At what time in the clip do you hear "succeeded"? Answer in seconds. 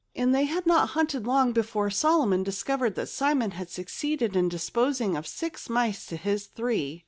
3.69-4.35